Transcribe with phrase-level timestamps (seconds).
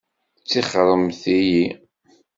[0.49, 1.65] Tixxṛemt-iyi!